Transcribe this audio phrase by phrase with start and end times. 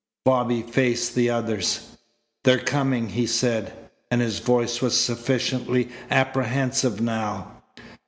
[0.25, 1.89] Bobby faced the others.
[2.43, 3.71] "They're coming," he said,
[4.09, 7.61] and his voice was sufficiently apprehensive now.